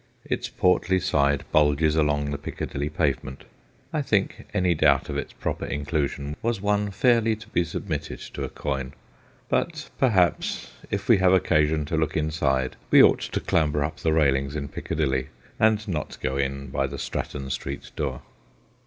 Its 0.25 0.49
portly 0.49 0.99
side 0.99 1.43
bulges 1.51 1.95
along 1.95 2.31
the 2.31 2.37
Piccadilly 2.39 2.89
pavement. 2.89 3.43
I 3.93 4.01
think 4.01 4.47
any 4.51 4.73
doubt 4.73 5.05
206 5.05 5.07
THE 5.07 5.13
GHOSTS 5.13 5.13
OF 5.13 5.13
PICCADILLY 5.13 5.19
of 5.19 5.25
its 5.27 5.43
proper 5.43 5.65
inclusion 5.97 6.37
was 6.41 6.59
one 6.59 6.89
fairly 6.89 7.35
to 7.35 7.47
be 7.49 7.63
submitted 7.63 8.19
to 8.33 8.43
a 8.43 8.49
coin; 8.49 8.93
but 9.47 9.91
perhaps 9.99 10.71
if 10.89 11.07
we 11.07 11.17
have 11.17 11.33
occasion 11.33 11.85
to 11.85 11.97
look 11.97 12.17
inside, 12.17 12.77
we 12.89 13.03
ought 13.03 13.19
to 13.21 13.39
clamber 13.39 13.83
up 13.83 13.97
the 13.97 14.11
railings 14.11 14.55
in 14.55 14.69
Piccadilly 14.69 15.27
and 15.59 15.87
not 15.87 16.17
go 16.19 16.35
in 16.35 16.69
by 16.71 16.87
the 16.87 16.97
Stratton 16.97 17.51
Street 17.51 17.91
door. 17.95 18.23